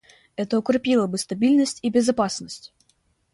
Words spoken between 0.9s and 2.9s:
бы стабильность и безопасность.